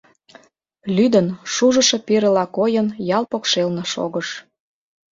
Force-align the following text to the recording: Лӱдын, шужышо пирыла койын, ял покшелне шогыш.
Лӱдын, 0.95 1.27
шужышо 1.53 1.97
пирыла 2.05 2.45
койын, 2.55 2.87
ял 3.17 3.23
покшелне 3.31 3.83
шогыш. 3.93 4.27